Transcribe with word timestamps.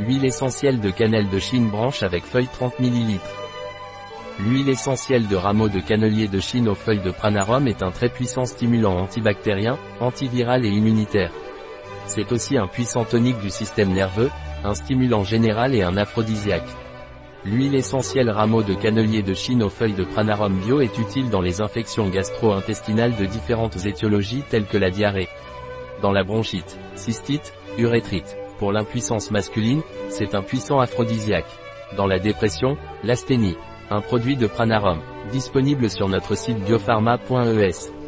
Huile 0.00 0.24
essentielle 0.24 0.80
de 0.80 0.90
cannelle 0.90 1.28
de 1.28 1.38
Chine 1.38 1.70
branche 1.70 2.02
avec 2.02 2.24
feuilles 2.24 2.48
30 2.52 2.80
ml. 2.80 3.20
L'huile 4.40 4.68
essentielle 4.68 5.28
de 5.28 5.36
rameau 5.36 5.68
de 5.68 5.78
cannelier 5.78 6.26
de 6.26 6.40
Chine 6.40 6.68
aux 6.68 6.74
feuilles 6.74 6.98
de 6.98 7.12
pranarum 7.12 7.68
est 7.68 7.80
un 7.80 7.92
très 7.92 8.08
puissant 8.08 8.44
stimulant 8.44 8.98
antibactérien, 8.98 9.78
antiviral 10.00 10.64
et 10.64 10.70
immunitaire. 10.70 11.30
C'est 12.08 12.32
aussi 12.32 12.58
un 12.58 12.66
puissant 12.66 13.04
tonique 13.04 13.38
du 13.38 13.50
système 13.50 13.92
nerveux, 13.92 14.32
un 14.64 14.74
stimulant 14.74 15.22
général 15.22 15.76
et 15.76 15.84
un 15.84 15.96
aphrodisiaque. 15.96 16.68
L'huile 17.44 17.76
essentielle 17.76 18.30
rameau 18.30 18.64
de 18.64 18.74
cannelier 18.74 19.22
de 19.22 19.32
Chine 19.32 19.62
aux 19.62 19.70
feuilles 19.70 19.92
de 19.92 20.04
pranarum 20.04 20.58
bio 20.58 20.80
est 20.80 20.98
utile 20.98 21.30
dans 21.30 21.40
les 21.40 21.60
infections 21.60 22.08
gastro-intestinales 22.08 23.14
de 23.14 23.26
différentes 23.26 23.86
étiologies 23.86 24.42
telles 24.50 24.66
que 24.66 24.78
la 24.78 24.90
diarrhée. 24.90 25.28
Dans 26.02 26.10
la 26.10 26.24
bronchite, 26.24 26.80
cystite, 26.96 27.54
urétrite. 27.78 28.36
Pour 28.58 28.72
l'impuissance 28.72 29.30
masculine, 29.30 29.82
c'est 30.08 30.34
un 30.34 30.42
puissant 30.42 30.80
aphrodisiaque. 30.80 31.50
Dans 31.96 32.06
la 32.06 32.18
dépression, 32.18 32.76
l'asthénie. 33.02 33.56
Un 33.90 34.00
produit 34.00 34.36
de 34.36 34.46
pranarum. 34.46 35.00
Disponible 35.32 35.90
sur 35.90 36.08
notre 36.08 36.36
site 36.36 36.58
biopharma.es. 36.64 38.03